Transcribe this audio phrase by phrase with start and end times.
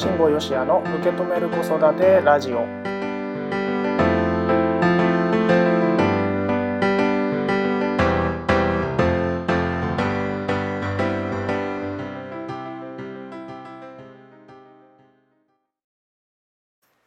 [0.00, 2.64] 辛坊よしやの受け止める子育てラジオ。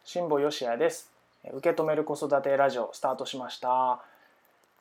[0.04, 1.10] 辛坊よしやです。
[1.52, 4.04] 受け止める子育てラジオスタートしました。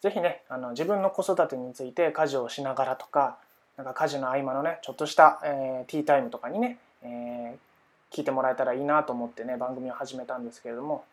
[0.03, 3.39] ぜひねあの自分の子育てについて家事をしながらとか
[3.79, 7.72] なんか家事の合間のねちょっとした、えー、ティータイムとかにね、えー、
[8.13, 11.05] 聞いてもらえたらいいなと思ってね番組を始めたんですけれども、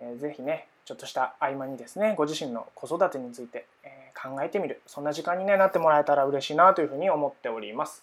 [0.00, 8.02] えー、ぜひねちょっとした合間にですねご自身の子育てについて、えー、考えてみるそんな時間に、ね、なってもらえたら嬉しいなというふうに思っております。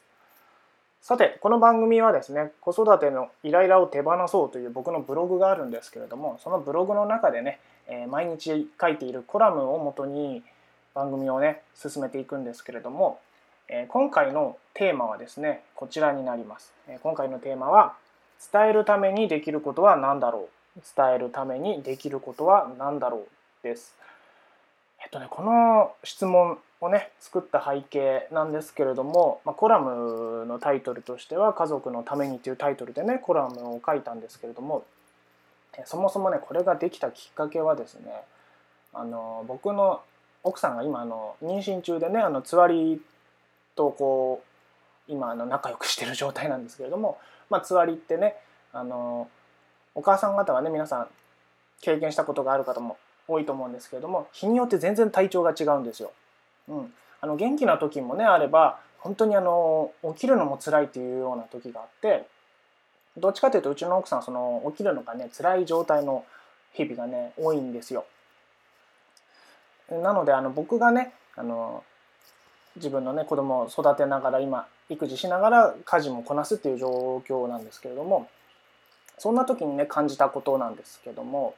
[1.02, 10.42] さてこの番組はですね子育てのイライラを手放そうという僕のブログがあるんですけれどもそのブログの中でね、えー、毎日書いているコラムをもとに
[10.96, 13.20] 番組をね進めていくんですけれども
[13.70, 17.96] え今回のテーマはですねこちらになります、え今回のテーマは
[18.52, 20.82] 伝えるためにできることは何だろう？
[20.96, 23.28] 伝えるためにできることは何だろう？
[23.64, 23.96] です。
[25.04, 34.84] えっとねこの質問をね作った背景なんですけれども、まあ、コラムのタイトルとしては「家族のために」というタイトルでねコラムを書いたんですけれども
[35.86, 38.12] そもそもねこれができたきっかけはですね
[38.94, 40.02] あの僕の
[40.44, 43.02] 奥さんが今あの妊娠中でねあのつわり
[43.76, 44.47] とこう
[45.10, 47.18] う今の仲良くしてる状態なんですけれども、
[47.50, 48.36] まあ、つわりってね
[48.74, 49.30] あの
[49.96, 51.08] お母さん方はね皆さん
[51.82, 52.98] 経験したことがある方も
[53.28, 56.12] 多いと思うんですけれども日によって全然体調が違うんですよ。
[56.70, 62.28] うん、あの元気な時もねあれば本当にあの起きるのも辛いっていうような時があって
[63.18, 66.26] どっちかというとうちの奥さんその起きるのがね辛い状態の
[66.74, 68.06] 日々がね多いんですよ。
[69.90, 71.84] なのであの僕がねあの
[72.78, 78.30] 自分のね子供を育てながら今育児しながら家事もこなすっていう状況なんですけれども
[79.18, 81.56] そんな時にね感じたことなんですけども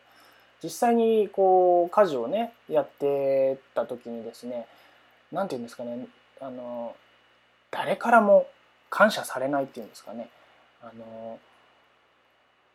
[0.64, 4.66] 実際にこう家事をねやってた時にですね
[5.32, 6.08] 何て言うんですかね
[6.42, 6.96] あの
[7.72, 8.48] 誰からも
[8.90, 10.30] 感謝されないっていうんですかね
[10.82, 11.40] あの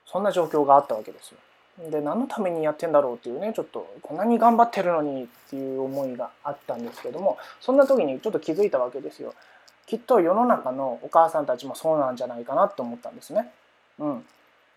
[0.06, 1.38] そんな状況があったわけですよ。
[1.78, 9.34] で何のためにやってんだろうっていうねちょっとこんなに頑張ってるのにっていう思いがあったんですけどもそんな時にちょっと気づいたわけですよ。
[9.86, 13.50] きっと世の中のお母さんたちもそうなんじゃないかなと思ったんですね。
[13.98, 14.24] うん、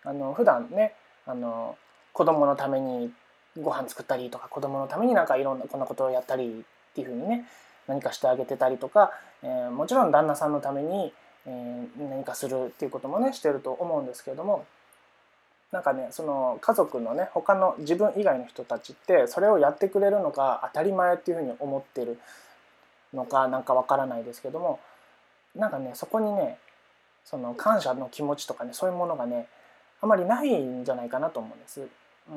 [0.04, 0.94] あの普段ね
[1.24, 1.76] あの
[2.12, 3.12] 子供のために
[3.60, 7.46] ご飯作ったりとか子供のためになんかいろんなこんなことをやったりっていうふうにね
[7.86, 11.12] 何かしてあげてたりとか、えー、もちろん旦那さんのために、
[11.46, 14.66] えー、何かするっていうこともねしてると思うんですけども
[15.72, 22.18] なんかねその家族のね他の自分以外の人たちってそれをやってくれるのが当たり前っていうふうに思ってる
[23.12, 24.80] のかなんかわからないですけども
[25.54, 26.58] なんかねそこにね
[27.24, 29.46] その感謝の気持ちとかねそういうものがね
[30.00, 31.86] あまりないんじゃないかなと思うんです。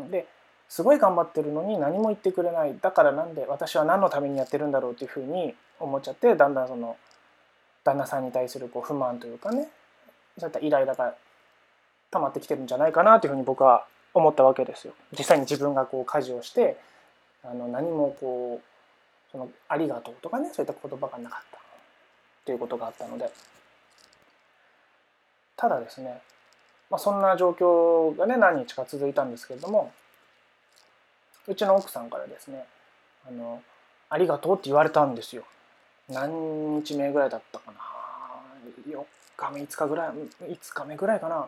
[0.10, 0.28] で
[0.68, 6.96] すごい頑張ってるのに何も言ってくれないだからなんで私は何のためにやってるんだろうっていうふうに思っちゃってだんだんその
[7.84, 9.68] 旦那さんに対するこう不満というかね
[10.38, 11.14] そういったイライラが
[12.12, 14.94] 溜まってきてるんじゃないかなというふうに僕は思ったわけですよ。
[15.18, 16.78] 実際に自分がこう家事をして
[17.44, 21.58] あの何もこうその「ありがとう」とかねそういった言葉がなかった
[22.46, 23.32] ということがあったので
[25.56, 26.22] ただですね、
[26.90, 29.94] まあ、そんな状況がね何日か続いたんですけれども
[31.48, 32.66] うちの奥さんからですね
[33.28, 33.64] 「あの
[34.10, 35.44] ありがとう」って言われたんですよ。
[36.10, 37.80] 何日目ぐらいだったかな
[38.86, 39.06] ？4
[39.38, 41.48] 日目5日ぐらい5日目ぐらいかな？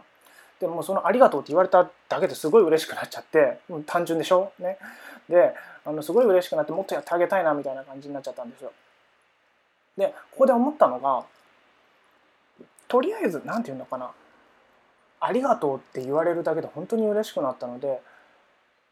[0.63, 4.53] でもその「ありがとう」って言われただけですごい嬉しくなっちゃって単純でしょ？
[4.59, 4.77] ね。
[5.27, 5.53] で
[5.85, 8.71] あのすごい嬉しくなってもっとやってあげたいなみたいな感じになっちゃったんですよ。
[9.97, 11.25] でここで思ったのが
[12.87, 14.11] とりあえず何て言うのかな
[15.19, 18.01] 「ありがとう」って言われるだけで本当に嬉しくなったので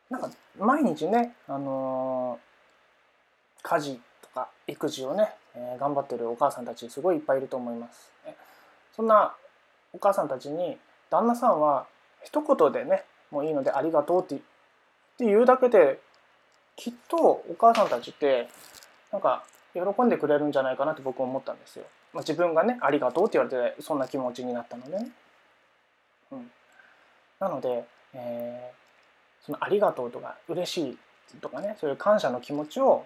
[0.10, 0.30] なんか
[0.60, 8.12] 毎日ね、あのー、家事とか育児をね、えー、頑張ってるお母さんたちすごいいっぱいいると思います。
[8.94, 9.34] そんな
[9.94, 10.78] お母さんたちに
[11.12, 11.86] 旦那さんは
[12.24, 14.42] 一言でねもういいので「ありがとう」って
[15.20, 16.00] 言うだけで
[16.76, 18.50] きっとお母さんたちって
[19.12, 19.44] なんか
[19.74, 21.86] 喜んでくれるんじゃないかなって僕思ったんですよ。
[22.14, 25.12] まあ、自分がね「ありがとう」って言われてそんな気持ちになったのね。
[26.32, 26.52] うん、
[27.40, 30.98] なので、えー、その「ありがとう」とか「嬉しい」
[31.40, 33.06] とかねそういう感謝の気持ちを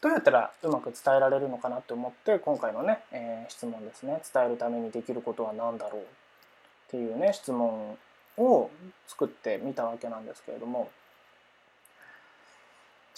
[0.00, 6.06] どうやったらうまく伝えられるのかなって思って今回のね、えー、質問ですね伝えるためにできることは何だろう
[6.90, 7.96] っていうね質問
[8.36, 8.70] を
[9.06, 10.90] 作ってみたわけなんですけれども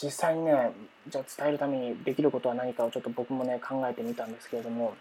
[0.02, 0.72] 実際にね
[1.08, 4.94] じゃあ伝えるためにできることは何かをちょっと僕もね考えてみたんですけれども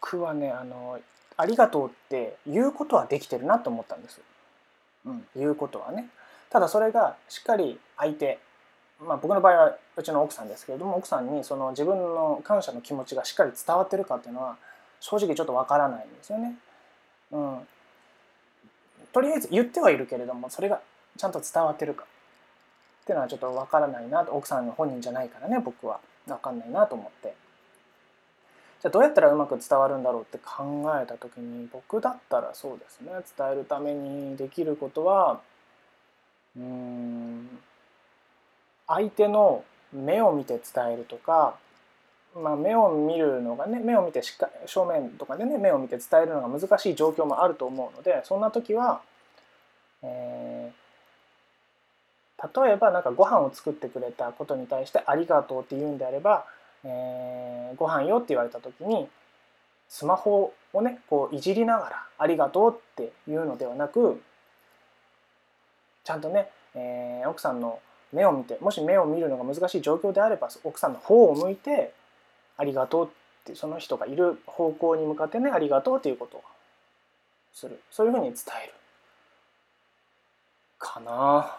[0.00, 1.00] 僕はねあの
[1.36, 4.20] ありがとうって言うことはできてるなと思ったんです。
[5.06, 6.08] うん、言うことはね。
[6.50, 8.38] ただそれがしっかり相手、
[9.00, 14.58] まあ、僕の場合はうちの奥さんですけれども奥さんにその自分の感謝の気持ちがしっかり伝わってるかっていうのは
[15.00, 16.54] 正直ちょっとわからないんですよね。
[17.32, 17.66] うん、
[19.12, 20.80] とりあえず言ってはいるけれどもそれが
[21.16, 22.04] ちゃんと伝わってるか。
[22.04, 26.00] っていうのはちょっとわからないなと奥さんの本人じゃないからね僕は。
[26.26, 27.34] 分かんないなと思って。
[28.82, 33.10] じゃあどうやったらうまく伝わるんだろうって考えた時に僕だったらそうですね。
[33.36, 35.40] 伝えるためにできることは
[36.56, 37.58] うん
[38.86, 41.56] 相手の目を見て伝えるとか、
[42.36, 49.00] まあ、目を見るのがね目を見てしっかり正面とかでね目を見て伝えるのが難しい状況もあると思うのでそんな時は、
[50.02, 56.46] えー、例えばなんかご飯を作ってくれたことに対して「ありがとう」って言うんであれば
[56.84, 59.08] えー、ご飯よって言われた時に
[59.88, 64.22] スマホをねこういじりながら「ありがとう」っていうのではなく
[66.04, 67.80] ちゃんとね、えー、奥さんの
[68.12, 71.92] 目を見てもし目を見るのが難しい状況であれば奥さんの方を向いて
[72.60, 73.10] 「ありがとう」っ
[73.44, 76.44] てその人がいる方向に向かってね「ありがとう」っていうことを
[77.54, 77.82] する。
[77.90, 78.74] そういうふうに伝える。
[80.78, 81.56] かな。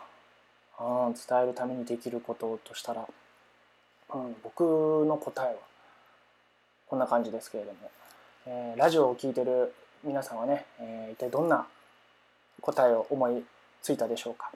[0.77, 3.07] あ伝えるためにできることとしたら。
[4.13, 4.62] うん、僕
[5.07, 5.53] の答えは
[6.88, 7.92] こんな感じですけれども、
[8.45, 9.74] えー、ラジオを聴いてる
[10.04, 11.65] 皆さんはね、えー、一体どんな
[12.59, 13.45] 答えを思い
[13.81, 14.51] ついたでしょうか。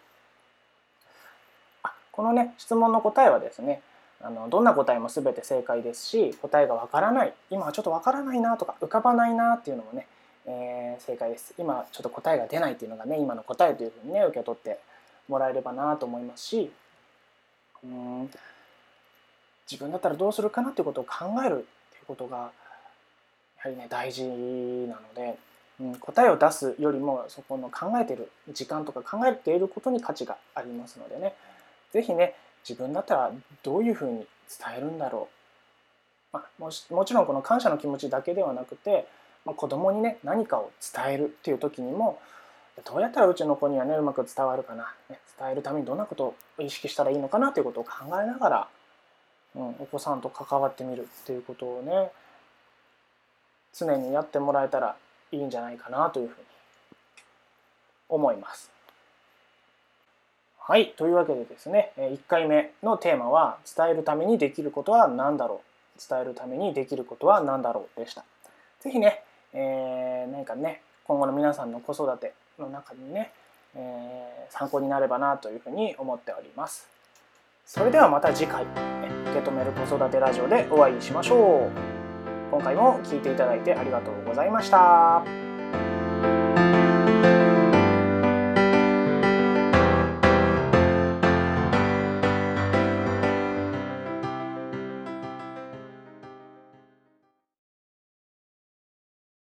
[2.12, 3.82] このね質問の答えはですね
[4.26, 10.08] あのどんな答えも全て正解ですし答えがわからない今はちょっとわからないなとか浮かばないなっていうのもね、
[10.48, 11.54] えー、正解です。
[11.60, 14.80] 今ちょっと答えが出ないっていうのがね今の答えというふうにね受け取って
[15.28, 16.72] もらえればなと思いますし
[17.84, 18.32] うん
[19.70, 22.50] 自分だったらどうするかなっていうことを考えるっていうことがや
[23.58, 25.38] はりね大事なので、
[25.80, 31.36] うん、答えを出すよりもそこの考えてる時間とか考えていることに価値がありますのでね
[31.94, 32.34] 是非ね
[32.68, 33.32] 自分だったら
[33.64, 35.30] どういうふうに伝えるんだろ
[36.34, 39.08] う、まあ、ももちろんこの感謝の気持ちだけではなくて、
[39.46, 42.20] まあ、子供にね何かを伝えるっていう時にも
[42.84, 47.92] どうやったらうちの子にはねうまく伝わるかな、ね、伝えるためにどんなことを意識したらいいのかなということを考
[48.22, 48.68] えながら
[49.56, 52.12] うん、お子さんと関わってみるっていうことをね
[53.74, 54.96] 常にやってもらえたら
[55.32, 56.46] いいんじゃないかなというふうに
[58.08, 58.75] 思います。
[60.68, 60.96] はい。
[60.98, 65.62] というわけでですね、1回目のテーマは、伝えるためにできることは何だろ
[65.96, 68.24] う伝えるためにできることは何だろうでした。
[68.80, 69.22] 是非ね、
[69.54, 73.32] えー、何かね、今後の皆さんの子育ての中にね、
[73.76, 76.88] えー、参考になればなというふうに思っております。
[77.64, 78.72] それではまた次回受
[79.34, 85.45] け止める子育てラジオでお会いしましょう今回も聴いていただいてありがとうございました。